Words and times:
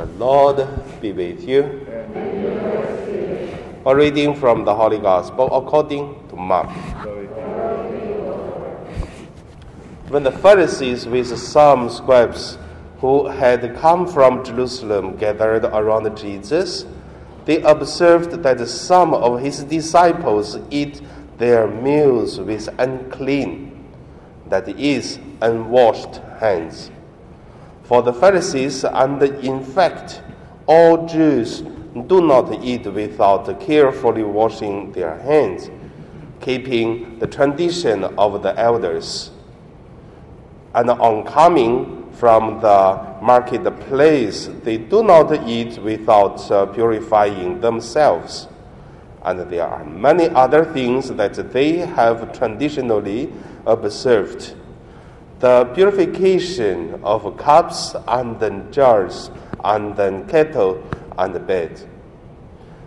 The 0.00 0.06
Lord 0.06 0.66
be 1.02 1.12
with 1.12 1.46
you. 1.46 1.86
A 3.84 3.94
reading 3.94 4.34
from 4.34 4.64
the 4.64 4.74
Holy 4.74 4.98
Gospel 4.98 5.54
according 5.54 6.26
to 6.30 6.36
Mark. 6.36 6.70
When 10.08 10.22
the 10.22 10.32
Pharisees 10.32 11.06
with 11.06 11.36
some 11.36 11.90
scribes 11.90 12.56
who 13.00 13.26
had 13.26 13.76
come 13.76 14.06
from 14.06 14.42
Jerusalem 14.42 15.16
gathered 15.18 15.66
around 15.66 16.16
Jesus, 16.16 16.86
they 17.44 17.60
observed 17.60 18.42
that 18.42 18.66
some 18.70 19.12
of 19.12 19.40
his 19.40 19.64
disciples 19.64 20.56
eat 20.70 21.02
their 21.36 21.68
meals 21.68 22.40
with 22.40 22.70
unclean, 22.78 23.86
that 24.46 24.66
is, 24.66 25.18
unwashed 25.42 26.22
hands. 26.38 26.90
For 27.90 28.02
the 28.02 28.12
Pharisees, 28.12 28.84
and 28.84 29.20
in 29.20 29.64
fact, 29.64 30.22
all 30.68 31.08
Jews 31.08 31.62
do 32.06 32.24
not 32.24 32.62
eat 32.62 32.86
without 32.86 33.58
carefully 33.58 34.22
washing 34.22 34.92
their 34.92 35.18
hands, 35.18 35.70
keeping 36.40 37.18
the 37.18 37.26
tradition 37.26 38.04
of 38.04 38.44
the 38.44 38.56
elders. 38.56 39.32
And 40.72 40.88
on 40.88 41.24
coming 41.24 42.08
from 42.12 42.60
the 42.60 43.18
marketplace, 43.20 44.48
they 44.62 44.76
do 44.78 45.02
not 45.02 45.48
eat 45.48 45.76
without 45.82 46.48
uh, 46.48 46.66
purifying 46.66 47.60
themselves. 47.60 48.46
And 49.24 49.40
there 49.50 49.66
are 49.66 49.84
many 49.84 50.28
other 50.28 50.64
things 50.64 51.08
that 51.08 51.52
they 51.52 51.78
have 51.78 52.38
traditionally 52.38 53.32
observed 53.66 54.54
the 55.40 55.64
purification 55.74 57.00
of 57.02 57.36
cups 57.38 57.96
and 58.06 58.38
then 58.38 58.70
jars 58.70 59.30
and 59.64 59.96
then 59.96 60.28
kettle 60.28 60.82
and 61.18 61.34
the 61.34 61.40
bed. 61.40 61.80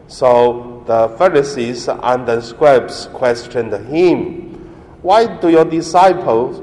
So 0.07 0.83
the 0.85 1.09
Pharisees 1.17 1.87
and 1.87 2.27
the 2.27 2.41
scribes 2.41 3.07
questioned 3.13 3.73
him, 3.87 4.53
Why 5.01 5.25
do 5.39 5.49
your 5.49 5.65
disciples 5.65 6.61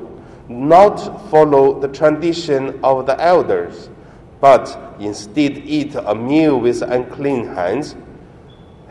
not 0.48 0.98
follow 1.30 1.80
the 1.80 1.88
tradition 1.88 2.78
of 2.84 3.06
the 3.06 3.20
elders, 3.20 3.90
but 4.40 4.94
instead 5.00 5.58
eat 5.58 5.96
a 5.96 6.14
meal 6.14 6.60
with 6.60 6.82
unclean 6.82 7.48
hands? 7.48 7.96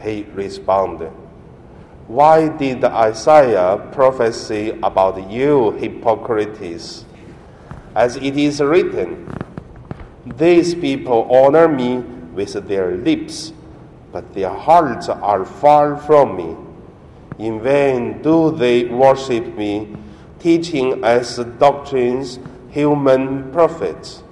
He 0.01 0.23
responded, 0.33 1.11
why 2.09 2.47
did 2.49 2.83
Isaiah 2.83 3.77
prophesy 3.91 4.71
about 4.81 5.29
you, 5.29 5.77
hypocrites? 5.77 7.05
As 7.93 8.15
it 8.15 8.35
is 8.35 8.59
written, 8.59 9.29
These 10.25 10.73
people 10.73 11.29
honor 11.29 11.67
me 11.67 11.97
with 12.33 12.53
their 12.67 12.97
lips, 12.97 13.53
but 14.11 14.33
their 14.33 14.49
hearts 14.49 15.07
are 15.07 15.45
far 15.45 15.97
from 15.97 16.35
me. 16.35 16.57
In 17.37 17.61
vain 17.61 18.23
do 18.23 18.57
they 18.57 18.85
worship 18.85 19.45
me, 19.55 19.95
teaching 20.39 21.03
as 21.03 21.37
doctrines 21.59 22.39
human 22.71 23.51
prophets. 23.51 24.23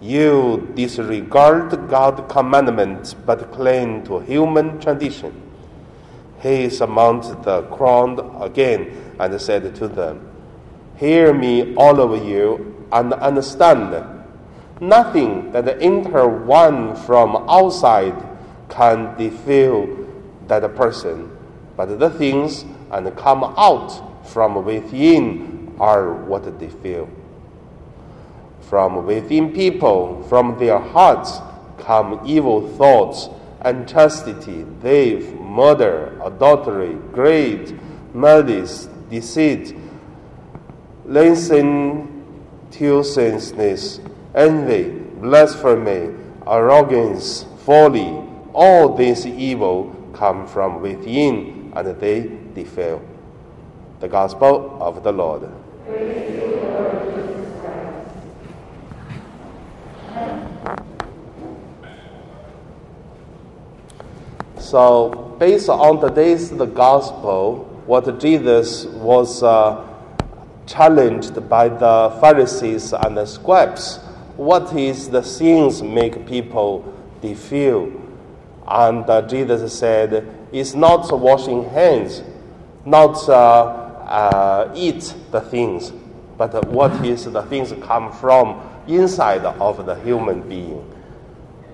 You 0.00 0.70
disregard 0.76 1.88
God's 1.88 2.22
commandments 2.32 3.14
but 3.14 3.50
cling 3.50 4.04
to 4.04 4.20
human 4.20 4.78
tradition. 4.80 5.44
He 6.44 6.68
surmounted 6.68 7.42
the 7.42 7.62
crowd 7.62 8.20
again 8.38 9.14
and 9.18 9.40
said 9.40 9.74
to 9.76 9.88
them, 9.88 10.28
Hear 10.96 11.32
me, 11.32 11.74
all 11.74 11.98
of 11.98 12.22
you, 12.22 12.86
and 12.92 13.14
understand. 13.14 14.04
Nothing 14.78 15.52
that 15.52 15.80
enter 15.80 16.28
one 16.28 16.96
from 16.96 17.48
outside 17.48 18.14
can 18.68 19.16
defile 19.16 19.88
that 20.46 20.76
person, 20.76 21.34
but 21.78 21.98
the 21.98 22.10
things 22.10 22.66
and 22.90 23.16
come 23.16 23.42
out 23.56 24.28
from 24.28 24.66
within 24.66 25.74
are 25.80 26.12
what 26.12 26.58
defile. 26.58 27.08
From 28.60 29.06
within 29.06 29.50
people, 29.54 30.22
from 30.28 30.58
their 30.58 30.78
hearts, 30.78 31.38
come 31.78 32.20
evil 32.26 32.68
thoughts, 32.76 33.30
unchastity, 33.64 34.64
theft, 34.80 35.34
murder, 35.40 36.16
adultery, 36.22 36.94
greed, 37.12 37.78
malice, 38.14 38.88
deceit, 39.10 39.76
licentiousness, 41.06 44.00
envy, 44.34 44.88
blasphemy, 45.20 46.14
arrogance, 46.46 47.44
folly. 47.64 48.22
All 48.52 48.94
these 48.94 49.26
evil 49.26 49.94
come 50.12 50.46
from 50.46 50.80
within 50.80 51.72
and 51.74 52.00
they 52.00 52.30
defile. 52.54 53.02
The 54.00 54.08
Gospel 54.08 54.76
of 54.80 55.02
the 55.02 55.12
Lord. 55.12 55.50
So, 64.74 65.36
based 65.38 65.68
on 65.68 66.00
today's 66.00 66.50
the 66.50 66.66
gospel, 66.66 67.58
what 67.86 68.18
Jesus 68.18 68.86
was 68.86 69.40
uh, 69.40 69.86
challenged 70.66 71.48
by 71.48 71.68
the 71.68 72.18
Pharisees 72.20 72.92
and 72.92 73.16
the 73.16 73.24
scribes, 73.24 73.98
what 74.36 74.74
is 74.76 75.08
the 75.08 75.22
things 75.22 75.80
make 75.80 76.26
people 76.26 76.92
defile? 77.22 77.88
And 78.66 79.08
uh, 79.08 79.22
Jesus 79.28 79.78
said, 79.78 80.26
it's 80.50 80.74
not 80.74 81.06
washing 81.16 81.70
hands, 81.70 82.24
not 82.84 83.28
uh, 83.28 83.32
uh 84.08 84.72
eat 84.74 85.14
the 85.30 85.40
things, 85.40 85.92
but 86.36 86.66
what 86.66 86.90
is 87.06 87.26
the 87.26 87.42
things 87.42 87.72
come 87.80 88.10
from 88.10 88.60
inside 88.88 89.44
of 89.44 89.86
the 89.86 89.94
human 90.00 90.48
being. 90.48 90.82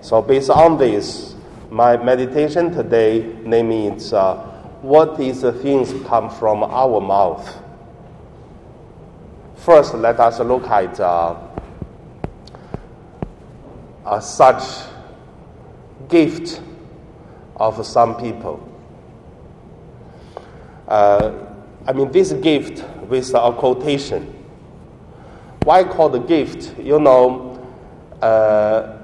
So 0.03 0.21
based 0.21 0.51
on 0.51 0.77
this, 0.77 1.35
my 1.71 1.97
meditation 1.97 2.73
today 2.73 3.37
namely 3.45 3.87
it's 3.87 4.13
uh, 4.13 4.35
what 4.83 5.21
is 5.21 5.43
the 5.43 5.53
things 5.53 5.93
come 6.09 6.31
from 6.31 6.63
our 6.65 7.01
mouth. 7.01 7.63
First, 9.57 9.95
let 9.95 10.19
us 10.19 10.41
look 10.41 10.67
at 10.69 10.99
uh, 10.99 11.37
such 14.21 14.63
gift 16.09 16.63
of 17.57 17.85
some 17.85 18.17
people. 18.17 18.67
Uh, 20.89 21.33
I 21.87 21.93
mean, 21.93 22.11
this 22.11 22.33
gift 22.33 22.83
with 23.07 23.35
a 23.35 23.53
quotation. 23.53 24.35
Why 25.65 25.85
call 25.85 26.09
the 26.09 26.21
gift? 26.21 26.79
You 26.79 26.99
know, 26.99 27.63
uh, 28.23 28.97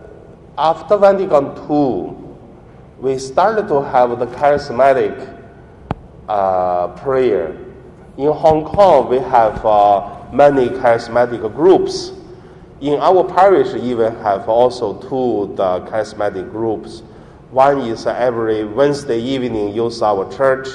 after 0.57 0.97
Vatican 0.97 1.49
II, 1.71 2.26
we 2.99 3.19
started 3.19 3.69
to 3.69 3.83
have 3.83 4.19
the 4.19 4.27
charismatic 4.27 5.43
uh, 6.29 6.89
prayer. 6.89 7.55
In 8.17 8.33
Hong 8.33 8.65
Kong, 8.65 9.09
we 9.11 9.19
have 9.19 9.65
uh, 9.67 10.25
many 10.33 10.69
charismatic 10.69 11.55
groups. 11.55 12.13
In 12.81 12.99
our 13.01 13.23
parish, 13.25 13.75
even 13.75 14.15
have 14.17 14.49
also 14.49 14.95
two 15.01 15.55
the 15.57 15.81
charismatic 15.91 16.51
groups. 16.51 17.01
One 17.51 17.81
is 17.81 18.07
every 18.07 18.65
Wednesday 18.65 19.21
evening 19.21 19.75
use 19.75 20.01
our 20.03 20.31
church, 20.35 20.69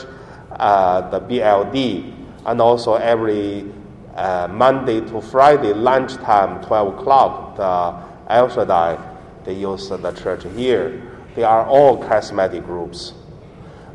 uh, 0.51 1.09
the 1.09 1.19
BLD, 1.19 2.13
and 2.45 2.61
also 2.61 2.95
every 2.95 3.71
uh, 4.15 4.47
Monday 4.51 5.01
to 5.01 5.21
Friday 5.21 5.73
lunchtime, 5.73 6.63
12 6.65 6.99
o'clock, 6.99 7.55
the 7.55 8.31
El 8.31 9.07
they 9.43 9.53
use 9.53 9.89
the 9.89 10.11
church 10.11 10.43
here. 10.55 11.10
They 11.35 11.43
are 11.43 11.65
all 11.65 12.01
charismatic 12.01 12.65
groups. 12.65 13.13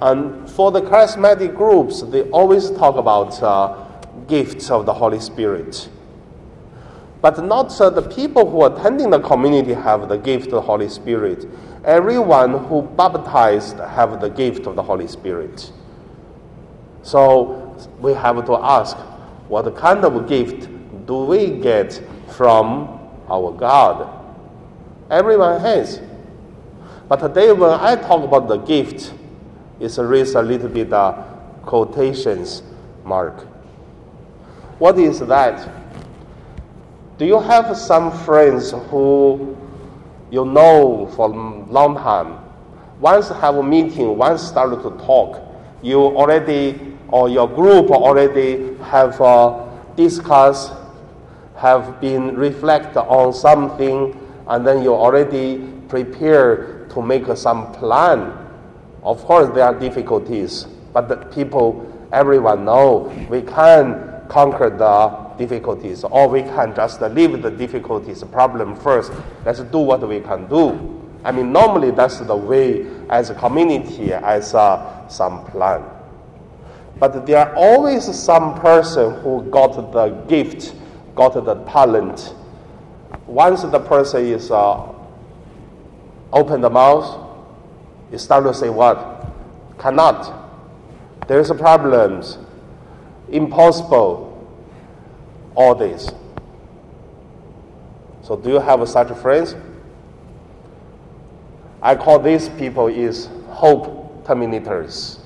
And 0.00 0.48
for 0.50 0.70
the 0.70 0.80
charismatic 0.80 1.54
groups, 1.54 2.02
they 2.02 2.22
always 2.30 2.70
talk 2.70 2.96
about 2.96 3.42
uh, 3.42 3.84
gifts 4.28 4.70
of 4.70 4.86
the 4.86 4.92
Holy 4.92 5.20
Spirit. 5.20 5.88
But 7.22 7.42
not 7.44 7.78
uh, 7.80 7.90
the 7.90 8.02
people 8.02 8.50
who 8.50 8.62
are 8.62 8.76
attending 8.76 9.10
the 9.10 9.20
community 9.20 9.72
have 9.72 10.08
the 10.08 10.16
gift 10.16 10.46
of 10.46 10.52
the 10.52 10.60
Holy 10.60 10.88
Spirit. 10.88 11.46
Everyone 11.84 12.64
who 12.66 12.82
baptized 12.82 13.78
have 13.78 14.20
the 14.20 14.28
gift 14.28 14.66
of 14.66 14.76
the 14.76 14.82
Holy 14.82 15.06
Spirit. 15.06 15.72
So 17.02 17.76
we 18.00 18.12
have 18.14 18.44
to 18.46 18.56
ask, 18.56 18.96
what 19.48 19.74
kind 19.76 20.04
of 20.04 20.28
gift 20.28 20.68
do 21.06 21.24
we 21.24 21.50
get 21.50 22.02
from 22.36 23.00
our 23.30 23.52
God? 23.52 24.12
Everyone 25.10 25.60
has. 25.60 26.00
But 27.08 27.16
today, 27.20 27.52
when 27.52 27.70
I 27.70 27.96
talk 27.96 28.24
about 28.24 28.48
the 28.48 28.56
gift, 28.56 29.12
it's 29.80 29.98
raised 29.98 30.34
a 30.34 30.42
little 30.42 30.68
bit 30.68 30.92
uh, 30.92 31.12
quotations 31.64 32.62
mark. 33.04 33.42
What 34.78 34.98
is 34.98 35.20
that? 35.20 35.68
Do 37.18 37.24
you 37.24 37.40
have 37.40 37.76
some 37.76 38.10
friends 38.24 38.72
who 38.90 39.56
you 40.30 40.44
know 40.44 41.06
for 41.14 41.28
long 41.28 41.96
time. 41.96 42.38
Once 43.00 43.28
have 43.28 43.56
a 43.56 43.62
meeting, 43.62 44.16
once 44.16 44.42
started 44.42 44.82
to 44.82 44.90
talk, 45.04 45.42
you 45.82 46.00
already 46.00 46.96
or 47.08 47.28
your 47.28 47.48
group 47.48 47.90
already 47.90 48.74
have 48.78 49.20
uh, 49.20 49.64
discussed, 49.96 50.72
have 51.56 52.00
been 52.00 52.34
reflect 52.36 52.96
on 52.96 53.32
something, 53.32 54.18
and 54.48 54.66
then 54.66 54.82
you 54.82 54.92
already 54.92 55.58
prepare 55.88 56.75
to 56.96 57.02
make 57.02 57.24
some 57.36 57.72
plan. 57.74 58.32
Of 59.02 59.22
course, 59.24 59.54
there 59.54 59.64
are 59.64 59.78
difficulties, 59.78 60.64
but 60.94 61.08
the 61.08 61.16
people, 61.16 61.86
everyone 62.10 62.64
know 62.64 63.12
we 63.28 63.42
can 63.42 64.22
conquer 64.28 64.70
the 64.70 65.36
difficulties, 65.36 66.04
or 66.04 66.26
we 66.28 66.42
can 66.42 66.74
just 66.74 67.00
leave 67.02 67.40
the 67.42 67.50
difficulties, 67.50 68.24
problem 68.24 68.74
first. 68.74 69.12
Let's 69.44 69.60
do 69.60 69.78
what 69.78 70.08
we 70.08 70.20
can 70.20 70.48
do. 70.48 71.04
I 71.22 71.32
mean, 71.32 71.52
normally 71.52 71.90
that's 71.90 72.18
the 72.20 72.34
way 72.34 72.86
as 73.10 73.28
a 73.28 73.34
community, 73.34 74.14
as 74.14 74.54
uh, 74.54 75.06
some 75.08 75.44
plan. 75.46 75.84
But 76.98 77.26
there 77.26 77.46
are 77.46 77.54
always 77.54 78.04
some 78.18 78.58
person 78.58 79.20
who 79.20 79.42
got 79.50 79.92
the 79.92 80.08
gift, 80.28 80.74
got 81.14 81.34
the 81.34 81.56
talent. 81.70 82.34
Once 83.26 83.62
the 83.62 83.80
person 83.80 84.24
is 84.24 84.50
uh, 84.50 84.95
open 86.32 86.60
the 86.60 86.70
mouth, 86.70 87.26
you 88.10 88.18
start 88.18 88.44
to 88.44 88.54
say 88.54 88.68
what? 88.68 89.26
Cannot. 89.78 90.48
There's 91.26 91.50
a 91.50 91.54
problems. 91.54 92.38
Impossible 93.30 94.26
all 95.54 95.74
this. 95.74 96.10
So 98.22 98.36
do 98.36 98.50
you 98.50 98.60
have 98.60 98.86
such 98.88 99.16
friends? 99.18 99.56
I 101.82 101.94
call 101.94 102.18
these 102.18 102.48
people 102.50 102.88
is 102.88 103.28
hope 103.48 104.24
terminators. 104.24 105.20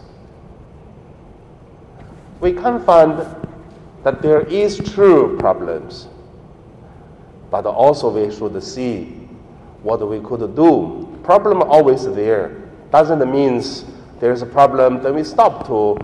We 2.41 2.53
can 2.53 2.85
find 2.85 3.19
that 4.05 4.23
there 4.23 4.41
is 4.43 4.79
true 4.79 5.37
problems, 5.39 6.09
but 7.51 7.67
also 7.67 8.09
we 8.11 8.35
should 8.35 8.63
see 8.63 9.20
what 9.83 10.07
we 10.07 10.21
could 10.21 10.55
do. 10.55 11.19
Problem 11.23 11.63
always 11.63 12.05
there. 12.05 12.57
Doesn't 12.91 13.31
mean 13.31 13.63
there's 14.19 14.43
a 14.43 14.47
problem, 14.47 15.03
then 15.03 15.15
we 15.15 15.25
stop 15.25 15.67
to 15.67 15.97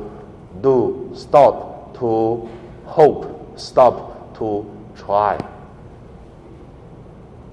do, 0.62 1.10
stop 1.14 1.98
to 1.98 2.48
hope, 2.84 3.58
stop 3.58 4.36
to 4.38 4.64
try. 4.96 5.38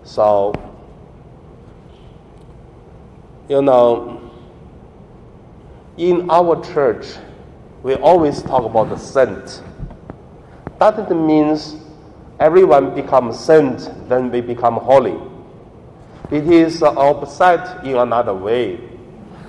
So, 0.04 0.54
you 3.50 3.62
know, 3.62 4.32
in 5.98 6.30
our 6.30 6.64
church, 6.74 7.06
we 7.84 7.96
always 7.96 8.42
talk 8.42 8.64
about 8.64 8.90
the 8.90 8.98
saint. 8.98 9.62
That 10.80 11.10
means 11.12 11.76
everyone 12.40 12.96
becomes 12.96 13.40
saint, 13.40 13.90
then 14.08 14.32
we 14.32 14.42
become 14.42 14.76
holy. 14.76 15.33
It 16.34 16.48
is 16.52 16.82
opposite 16.82 17.82
in 17.84 17.96
another 17.96 18.34
way. 18.34 18.78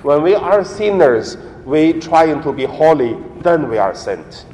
When 0.02 0.22
we 0.22 0.34
are 0.34 0.62
sinners, 0.62 1.38
we 1.64 1.94
trying 1.94 2.42
to 2.42 2.52
be 2.52 2.66
holy, 2.66 3.16
then 3.40 3.70
we 3.70 3.78
are 3.78 3.94
saint. 3.94 4.44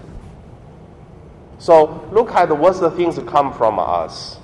So 1.58 2.08
look 2.12 2.30
at 2.30 2.56
what 2.56 2.78
the 2.78 2.92
things 2.92 3.18
come 3.26 3.52
from 3.52 3.80
us. 3.80 4.38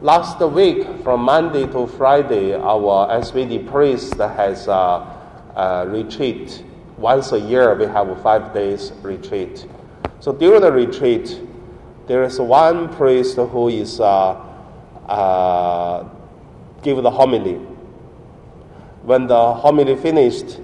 Last 0.00 0.38
week, 0.38 0.86
from 1.02 1.22
Monday 1.22 1.66
to 1.72 1.88
Friday, 1.88 2.54
our 2.54 3.08
SVD 3.20 3.68
priest 3.68 4.14
has 4.14 4.68
a, 4.68 4.72
a 5.56 5.86
retreat. 5.88 6.64
Once 6.98 7.32
a 7.32 7.40
year, 7.40 7.74
we 7.74 7.86
have 7.86 8.08
a 8.10 8.16
five 8.22 8.54
days 8.54 8.92
retreat. 9.02 9.66
So 10.20 10.32
during 10.32 10.60
the 10.60 10.70
retreat, 10.70 11.40
there 12.06 12.22
is 12.22 12.38
one 12.38 12.94
priest 12.94 13.34
who 13.36 13.68
is 13.68 13.98
uh, 14.00 14.46
uh, 15.10 16.08
give 16.82 17.02
the 17.02 17.10
homily. 17.10 17.54
When 19.02 19.26
the 19.26 19.54
homily 19.54 19.96
finished, 19.96 20.60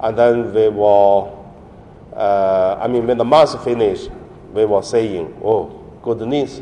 and 0.00 0.16
then 0.16 0.54
we 0.54 0.68
were, 0.68 1.32
uh, 2.14 2.78
I 2.80 2.86
mean, 2.86 3.06
when 3.06 3.18
the 3.18 3.24
mass 3.24 3.56
finished, 3.64 4.10
we 4.52 4.64
were 4.64 4.82
saying, 4.82 5.34
oh, 5.42 5.66
goodness. 6.02 6.60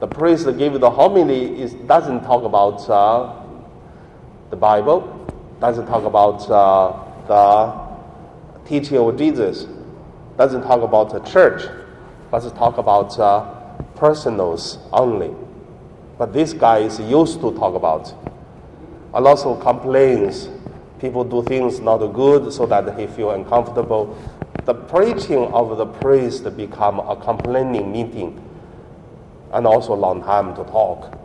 The 0.00 0.06
priest 0.06 0.46
gave 0.56 0.80
the 0.80 0.90
homily 0.90 1.60
is, 1.60 1.74
doesn't 1.74 2.22
talk 2.24 2.44
about 2.44 2.88
uh, 2.88 3.44
the 4.48 4.56
Bible, 4.56 5.26
doesn't 5.60 5.86
talk 5.86 6.04
about 6.04 6.50
uh, 6.50 6.96
the 7.28 8.66
teaching 8.66 8.96
of 8.96 9.18
Jesus, 9.18 9.66
doesn't 10.38 10.62
talk 10.62 10.80
about 10.80 11.10
the 11.10 11.20
church, 11.30 11.68
but 12.30 12.40
talk 12.56 12.78
about 12.78 13.18
uh, 13.18 13.44
personals 13.96 14.78
only. 14.92 15.34
But 16.20 16.34
this 16.34 16.52
guy 16.52 16.80
is 16.80 17.00
used 17.00 17.40
to 17.40 17.50
talk 17.52 17.74
about. 17.74 18.12
A 19.14 19.20
lot 19.22 19.38
of 19.46 19.58
complaints. 19.62 20.50
People 21.00 21.24
do 21.24 21.42
things 21.42 21.80
not 21.80 21.96
good 22.08 22.52
so 22.52 22.66
that 22.66 22.98
he 22.98 23.06
feel 23.06 23.30
uncomfortable 23.30 24.18
the 24.66 24.74
preaching 24.74 25.46
of 25.54 25.78
the 25.78 25.86
priest 25.86 26.44
become 26.58 27.00
a 27.00 27.16
complaining 27.16 27.90
meeting 27.90 28.38
and 29.54 29.66
also 29.66 29.94
long 29.94 30.22
time 30.22 30.54
to 30.56 30.62
talk. 30.64 31.18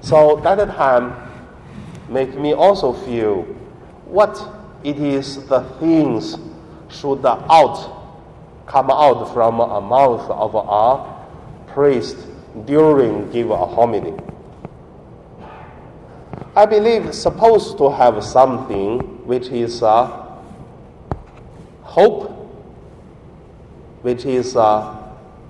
So 0.00 0.36
that 0.44 0.66
time 0.74 1.14
make 2.08 2.34
me 2.38 2.54
also 2.54 2.94
feel 2.94 3.42
what 4.06 4.42
it 4.82 4.98
is 4.98 5.46
the 5.48 5.60
things 5.78 6.38
should 6.88 7.26
out 7.26 7.96
come 8.66 8.90
out 8.90 9.30
from 9.34 9.60
a 9.60 9.80
mouth 9.82 10.30
of 10.30 10.54
a 10.54 11.72
priest 11.74 12.16
during 12.64 13.30
give 13.30 13.50
a 13.50 13.66
homily. 13.66 14.14
I 16.56 16.66
believe 16.66 17.14
supposed 17.14 17.78
to 17.78 17.90
have 17.90 18.22
something 18.24 18.98
which 19.26 19.48
is 19.48 19.82
uh, 19.82 20.06
hope, 21.82 22.30
which 24.02 24.24
is 24.24 24.56
uh, 24.56 24.96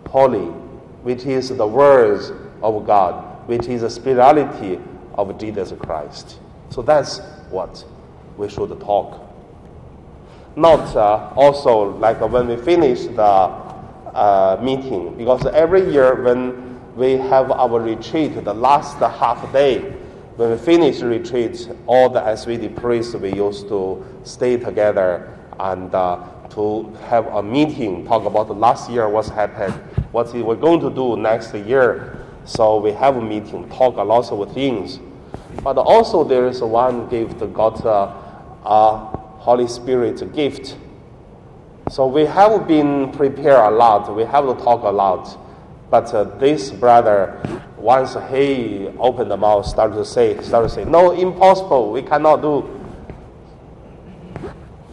holy, 0.08 0.46
which 1.02 1.24
is 1.24 1.48
the 1.48 1.66
words 1.66 2.30
of 2.62 2.86
God, 2.86 3.48
which 3.48 3.68
is 3.68 3.80
the 3.80 3.90
spirituality 3.90 4.78
of 5.14 5.38
Jesus 5.38 5.72
Christ. 5.80 6.38
So 6.70 6.82
that's 6.82 7.20
what 7.50 7.84
we 8.36 8.48
should 8.48 8.78
talk. 8.80 9.24
Not 10.56 10.94
uh, 10.94 11.32
also 11.36 11.96
like 11.98 12.20
when 12.20 12.48
we 12.48 12.56
finish 12.56 13.06
the 13.06 13.22
uh, 13.22 14.58
meeting, 14.62 15.16
because 15.16 15.46
every 15.46 15.90
year 15.90 16.22
when 16.22 16.67
we 16.98 17.12
have 17.12 17.52
our 17.52 17.80
retreat, 17.80 18.44
the 18.44 18.52
last 18.52 18.98
half 18.98 19.52
day, 19.52 19.78
when 20.34 20.50
we 20.50 20.58
finish 20.58 21.00
retreat, 21.00 21.70
all 21.86 22.08
the 22.08 22.20
SVD 22.20 22.74
priests 22.74 23.14
we 23.14 23.32
used 23.32 23.68
to 23.68 24.04
stay 24.24 24.56
together 24.56 25.32
and 25.60 25.94
uh, 25.94 26.26
to 26.50 26.92
have 27.06 27.28
a 27.28 27.40
meeting, 27.40 28.04
talk 28.04 28.24
about 28.24 28.48
the 28.48 28.54
last 28.54 28.90
year, 28.90 29.08
what's 29.08 29.28
happened, 29.28 29.74
what 30.10 30.34
we're 30.34 30.56
going 30.56 30.80
to 30.80 30.90
do 30.90 31.16
next 31.16 31.54
year. 31.54 32.26
So 32.44 32.78
we 32.78 32.90
have 32.90 33.16
a 33.16 33.22
meeting, 33.22 33.68
talk 33.68 33.96
a 33.96 34.02
lot 34.02 34.32
of 34.32 34.52
things. 34.52 34.98
But 35.62 35.78
also 35.78 36.24
there 36.24 36.48
is 36.48 36.62
one 36.62 37.08
gift, 37.08 37.38
got 37.54 37.84
a, 37.84 38.12
a 38.66 38.96
Holy 39.38 39.68
Spirit 39.68 40.34
gift. 40.34 40.76
So 41.90 42.08
we 42.08 42.24
have 42.24 42.66
been 42.66 43.12
prepared 43.12 43.60
a 43.60 43.70
lot. 43.70 44.12
We 44.12 44.24
have 44.24 44.46
to 44.46 44.54
talk 44.64 44.82
a 44.82 44.90
lot. 44.90 45.44
But 45.90 46.12
uh, 46.12 46.24
this 46.38 46.70
brother, 46.70 47.40
once 47.76 48.16
he 48.30 48.88
opened 48.98 49.30
the 49.30 49.36
mouth, 49.36 49.66
started 49.66 49.96
to 49.96 50.04
say, 50.04 50.40
started 50.42 50.68
to 50.68 50.74
say, 50.74 50.84
no, 50.84 51.12
impossible. 51.12 51.92
We 51.92 52.02
cannot 52.02 52.42
do. 52.42 52.68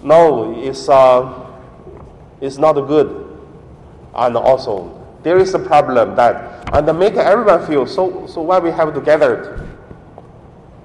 No, 0.04 0.54
it's 0.62 0.88
uh, 0.88 1.46
it's 2.40 2.58
not 2.58 2.74
good. 2.74 3.38
And 4.14 4.38
also, 4.38 5.06
there 5.24 5.38
is 5.38 5.54
a 5.54 5.60
problem 5.60 6.16
that, 6.16 6.70
and 6.74 7.00
make 7.00 7.16
everyone 7.16 7.66
feel 7.66 7.86
so, 7.86 8.28
so 8.28 8.42
why 8.42 8.60
we 8.60 8.72
have 8.72 8.94
to 8.94 9.02
gather 9.02 9.68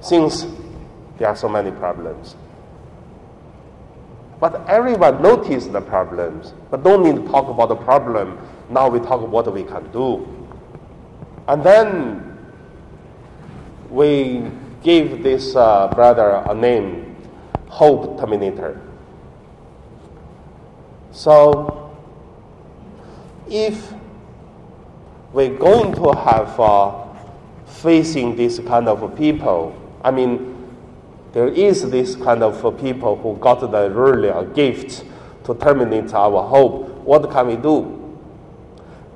since 0.00 0.46
there 1.18 1.28
are 1.28 1.36
so 1.36 1.48
many 1.48 1.70
problems. 1.70 2.34
But 4.40 4.66
everyone 4.68 5.20
notice 5.20 5.66
the 5.66 5.82
problems, 5.82 6.54
but 6.70 6.82
don't 6.82 7.04
need 7.04 7.16
to 7.22 7.30
talk 7.30 7.48
about 7.48 7.68
the 7.68 7.76
problem. 7.76 8.38
Now 8.70 8.88
we 8.88 9.00
talk 9.00 9.20
what 9.28 9.52
we 9.52 9.64
can 9.64 9.90
do. 9.92 10.26
And 11.48 11.62
then 11.62 12.38
we 13.90 14.50
give 14.82 15.22
this 15.22 15.56
uh, 15.56 15.88
brother 15.88 16.44
a 16.48 16.54
name, 16.54 17.16
Hope 17.68 18.18
Terminator. 18.18 18.80
So, 21.10 21.92
if 23.48 23.92
we're 25.32 25.56
going 25.56 25.92
to 25.94 26.12
have 26.12 26.58
a, 26.58 27.10
facing 27.66 28.36
this 28.36 28.58
kind 28.60 28.88
of 28.88 29.16
people. 29.16 29.74
I 30.02 30.10
mean, 30.10 30.68
there 31.32 31.48
is 31.48 31.88
this 31.90 32.16
kind 32.16 32.42
of 32.42 32.60
people 32.80 33.16
who 33.16 33.36
got 33.36 33.60
the 33.60 33.90
really 33.90 34.54
gift 34.54 35.04
to 35.44 35.54
terminate 35.54 36.12
our 36.12 36.46
hope. 36.48 36.88
What 37.04 37.30
can 37.30 37.46
we 37.46 37.56
do? 37.56 37.99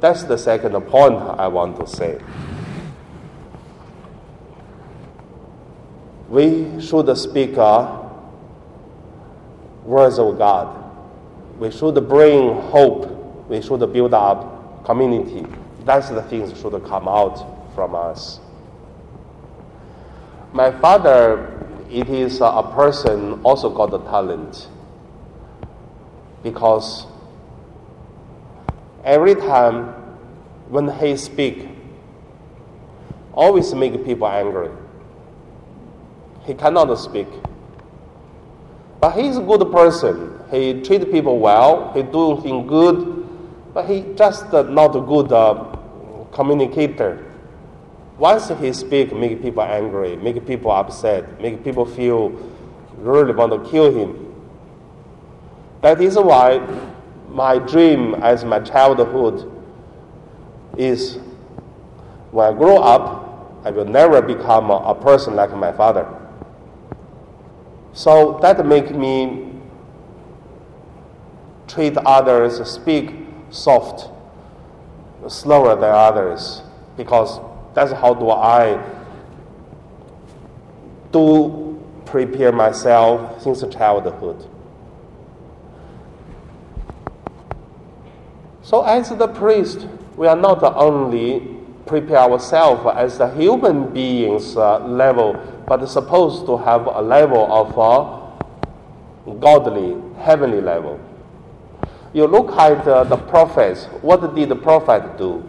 That's 0.05 0.25
the 0.25 0.37
second 0.37 0.79
point 0.83 1.15
I 1.17 1.49
want 1.49 1.81
to 1.81 1.87
say. 1.87 2.21
We 6.29 6.79
should 6.79 7.09
speak 7.17 7.57
uh, 7.57 8.03
words 9.83 10.19
of 10.19 10.37
God. 10.37 10.77
We 11.59 11.71
should 11.71 11.95
bring 12.07 12.53
hope. 12.69 13.49
We 13.49 13.63
should 13.63 13.81
build 13.95 14.13
up 14.13 14.85
community. 14.85 15.47
That's 15.87 16.11
the 16.11 16.21
things 16.25 16.51
should 16.61 16.85
come 16.85 17.09
out 17.09 17.75
from 17.75 17.95
us. 17.95 18.41
My 20.53 20.71
father, 20.83 21.67
it 21.91 22.11
is 22.11 22.43
a 22.43 22.71
person 22.75 23.41
also 23.43 23.71
got 23.71 23.91
the 23.91 24.01
talent 24.01 24.69
because 26.43 27.07
every 29.05 29.35
time 29.35 29.89
when 30.69 30.89
he 30.89 31.17
speak, 31.17 31.69
always 33.33 33.75
make 33.75 34.05
people 34.05 34.27
angry. 34.27 34.71
He 36.47 36.55
cannot 36.55 36.95
speak. 36.99 37.29
But 39.01 39.13
he's 39.13 39.37
a 39.37 39.43
good 39.43 39.71
person. 39.71 40.39
He 40.51 40.81
treat 40.81 41.11
people 41.11 41.39
well. 41.39 41.93
He 41.93 42.03
doing 42.03 42.43
things 42.43 42.69
good. 42.69 43.27
But 43.75 43.87
he 43.89 44.05
just 44.17 44.53
not 44.53 44.97
a 44.97 45.01
good 45.01 45.33
uh, 45.33 45.75
communicator. 46.33 47.25
Once 48.19 48.49
he 48.49 48.73
speak, 48.73 49.13
make 49.15 49.43
people 49.43 49.63
angry, 49.63 50.17
make 50.17 50.47
people 50.47 50.71
upset, 50.71 51.41
make 51.41 51.65
people 51.65 51.85
feel 51.85 52.31
really 52.99 53.33
want 53.35 53.53
to 53.53 53.71
kill 53.71 53.93
him. 53.93 54.33
That 55.83 56.01
is 56.01 56.17
why 56.17 56.59
my 57.35 57.59
dream 57.59 58.15
as 58.23 58.45
my 58.45 58.61
childhood 58.61 59.51
is 60.79 61.19
when 62.31 62.55
I 62.55 62.57
grow 62.57 62.79
up, 62.79 63.61
I 63.65 63.71
will 63.71 63.85
never 63.85 64.23
become 64.23 64.71
a, 64.71 64.95
person 64.95 65.35
like 65.35 65.51
my 65.55 65.73
father. 65.73 66.07
So 67.93 68.39
that 68.43 68.65
make 68.65 68.95
me 68.95 69.53
treat 71.67 71.97
others, 71.97 72.65
speak 72.71 73.15
soft, 73.51 74.11
slower 75.29 75.75
than 75.75 75.91
others, 75.91 76.63
because 76.97 77.41
that's 77.75 77.93
how 77.93 78.15
do 78.15 78.31
I 78.31 78.81
do 81.11 81.81
prepare 82.05 82.53
myself 82.53 83.43
since 83.43 83.65
childhood. 83.73 84.49
So 88.65 88.83
as 88.83 89.11
the 89.11 89.29
priest, 89.29 89.87
we 90.17 90.27
are 90.27 90.37
not 90.37 90.63
only 90.63 91.55
prepare 91.85 92.17
ourselves 92.17 92.81
as 92.97 93.19
the 93.19 93.29
human 93.29 93.93
beings 93.93 94.57
uh, 94.57 94.79
level, 94.79 95.37
but 95.69 95.85
supposed 95.87 96.47
to 96.47 96.57
have 96.57 96.87
a 96.87 97.03
level 97.03 97.45
of 97.53 97.79
uh, 97.79 99.33
godly, 99.35 100.01
heavenly 100.19 100.63
level. 100.63 100.99
You 102.15 102.27
look 102.27 102.53
at 102.53 102.89
uh, 102.89 103.05
the 103.05 103.19
prophets. 103.19 103.85
What 104.01 104.35
did 104.35 104.49
the 104.49 104.57
prophet 104.57 105.19
do? 105.19 105.45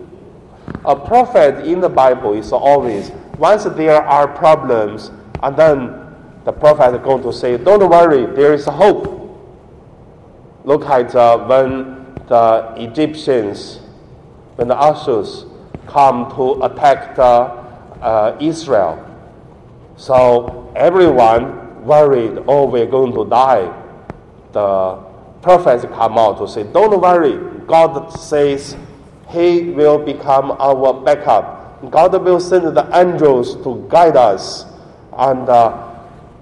A 0.84 0.96
prophet 0.96 1.66
in 1.66 1.80
the 1.80 1.90
Bible 1.90 2.34
is 2.34 2.52
always 2.52 3.12
once 3.38 3.64
there 3.64 4.02
are 4.02 4.28
problems, 4.28 5.12
and 5.42 5.56
then 5.56 6.16
the 6.44 6.52
prophet 6.52 6.96
is 6.96 7.02
going 7.02 7.24
to 7.24 7.32
say, 7.32 7.56
"Don't 7.58 7.88
worry, 7.90 8.26
there 8.36 8.54
is 8.54 8.66
hope." 8.66 9.14
Look 10.66 10.84
at 10.86 11.16
uh, 11.16 11.38
when 11.46 12.05
the 12.28 12.74
Egyptians, 12.78 13.80
when 14.56 14.68
the 14.68 14.76
Ashurs 14.76 15.46
come 15.88 16.30
to 16.36 16.64
attack 16.64 17.16
the, 17.16 17.22
uh, 18.02 18.38
Israel. 18.40 19.02
So 19.98 20.72
everyone 20.76 21.84
worried, 21.86 22.44
oh, 22.48 22.66
we're 22.66 22.86
going 22.86 23.14
to 23.14 23.26
die. 23.30 23.72
The 24.52 24.96
prophets 25.42 25.86
come 25.86 26.18
out 26.18 26.38
to 26.40 26.48
say, 26.48 26.64
don't 26.64 27.00
worry. 27.00 27.38
God 27.68 28.10
says 28.10 28.76
He 29.30 29.70
will 29.70 30.00
become 30.00 30.52
our 30.52 30.94
backup. 30.94 31.92
God 31.92 32.14
will 32.24 32.40
send 32.40 32.76
the 32.76 32.90
angels 32.94 33.56
to 33.64 33.86
guide 33.90 34.18
us. 34.18 34.66
And 35.14 35.48
uh, 35.48 35.96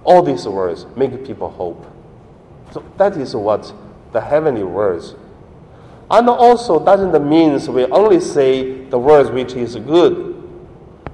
all 0.04 0.24
these 0.24 0.48
words 0.48 0.86
make 0.96 1.26
people 1.26 1.50
hope. 1.50 1.86
So 2.72 2.84
that 2.98 3.18
is 3.18 3.36
what 3.36 3.72
the 4.14 4.22
heavenly 4.22 4.64
words 4.64 5.16
and 6.14 6.30
also 6.30 6.78
doesn't 6.84 7.28
mean 7.28 7.60
we 7.74 7.86
only 7.86 8.20
say 8.20 8.86
the 8.86 9.00
words 9.00 9.32
which 9.32 9.54
is 9.54 9.76
good. 9.78 10.30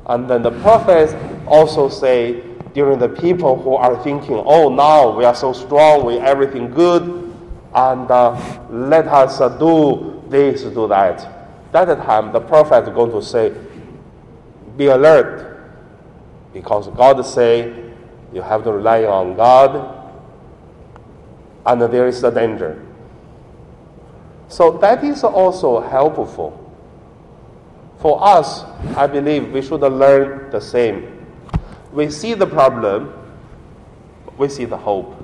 And 0.08 0.30
then 0.30 0.42
the 0.42 0.52
prophets 0.60 1.14
also 1.48 1.88
say 1.88 2.44
during 2.74 3.00
the 3.00 3.08
people 3.08 3.62
who 3.62 3.76
are 3.76 4.04
thinking, 4.04 4.36
oh, 4.46 4.68
now 4.68 5.18
we 5.18 5.24
are 5.24 5.36
so 5.36 5.54
strong, 5.54 6.06
we 6.06 6.18
everything 6.18 6.70
good, 6.72 7.34
and 7.74 8.12
uh, 8.12 8.62
let 8.70 9.08
us 9.08 9.40
uh, 9.40 9.48
do 9.48 10.22
this, 10.28 10.64
do 10.64 10.86
that. 10.90 11.48
That 11.72 11.86
time, 12.04 12.34
the 12.34 12.42
prophet 12.42 12.84
is 12.84 12.90
going 12.90 13.12
to 13.12 13.22
say, 13.22 13.56
be 14.76 14.88
alert, 14.88 15.62
because 16.52 16.90
God 16.90 17.26
say 17.26 17.94
you 18.34 18.42
have 18.42 18.66
to 18.66 18.74
rely 18.74 19.06
on 19.06 19.38
God, 19.38 20.12
and 21.66 21.82
there 21.82 22.08
is 22.08 22.22
a 22.22 22.32
danger. 22.32 22.86
So 24.50 24.72
that 24.80 25.04
is 25.04 25.24
also 25.24 25.80
helpful. 25.80 26.66
For 28.00 28.18
us, 28.24 28.64
I 28.98 29.06
believe 29.08 29.52
we 29.52 29.62
should 29.62 29.82
learn 29.82 30.50
the 30.50 30.60
same. 30.60 31.26
We 31.94 32.10
see 32.10 32.34
the 32.34 32.48
problem, 32.48 33.14
we 34.38 34.50
see 34.50 34.66
the 34.66 34.78
hope. 34.78 35.16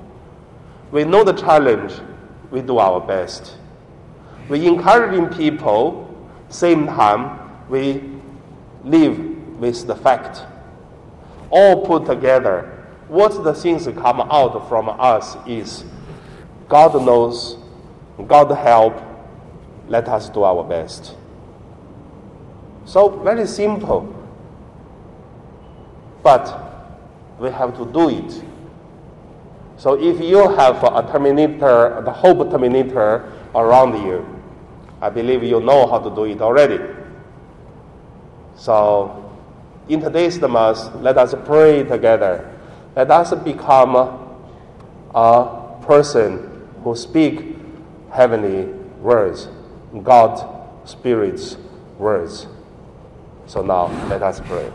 We 0.92 1.04
know 1.04 1.24
the 1.24 1.32
challenge, 1.32 1.92
we 2.50 2.60
do 2.62 2.78
our 2.78 3.00
best. 3.00 3.56
We 4.48 4.64
encouraging 4.66 5.28
people, 5.36 6.04
same 6.48 6.86
time 6.86 7.40
we 7.68 8.04
live 8.84 9.18
with 9.58 9.86
the 9.88 9.96
fact. 9.96 10.42
All 11.50 11.84
put 11.84 12.06
together, 12.06 12.86
what 13.08 13.42
the 13.42 13.54
things 13.54 13.86
come 13.86 14.20
out 14.20 14.68
from 14.68 14.88
us 14.88 15.36
is 15.46 15.84
God 16.68 16.94
knows, 17.04 17.56
God 18.26 18.50
help, 18.56 19.02
let 19.88 20.08
us 20.08 20.28
do 20.28 20.42
our 20.42 20.64
best. 20.64 21.14
So, 22.84 23.08
very 23.08 23.46
simple. 23.46 24.12
But 26.22 26.46
we 27.38 27.50
have 27.50 27.76
to 27.76 27.84
do 27.86 28.08
it. 28.10 28.42
So, 29.76 29.94
if 29.94 30.20
you 30.20 30.48
have 30.56 30.82
a 30.82 31.06
terminator, 31.10 32.02
the 32.04 32.12
hope 32.12 32.50
terminator 32.50 33.32
around 33.54 34.04
you, 34.06 34.24
I 35.00 35.10
believe 35.10 35.42
you 35.42 35.60
know 35.60 35.86
how 35.86 35.98
to 35.98 36.14
do 36.14 36.24
it 36.24 36.40
already. 36.40 36.78
So, 38.54 39.22
in 39.88 40.00
today's 40.00 40.40
Mass, 40.40 40.90
let 40.96 41.18
us 41.18 41.34
pray 41.44 41.82
together. 41.82 42.52
Let 42.96 43.10
us 43.10 43.34
become 43.34 43.94
a 45.14 45.78
person 45.82 46.66
who 46.82 46.96
speak 46.96 47.56
heavenly 48.10 48.64
words. 49.00 49.48
God 50.02 50.88
Spirit's 50.88 51.56
words. 51.98 52.46
So 53.46 53.62
now 53.62 53.86
let 54.08 54.22
us 54.22 54.40
pray. 54.40 54.70